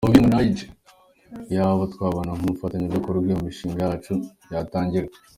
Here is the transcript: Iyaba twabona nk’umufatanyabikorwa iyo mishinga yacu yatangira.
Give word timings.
Iyaba 1.49 1.83
twabona 1.93 2.31
nk’umufatanyabikorwa 2.35 3.25
iyo 3.29 3.37
mishinga 3.45 3.79
yacu 3.87 4.13
yatangira. 4.51 5.07